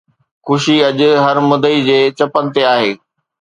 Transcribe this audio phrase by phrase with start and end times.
[0.45, 2.91] خوشي اڄ هر مدعي جي چپن تي آهي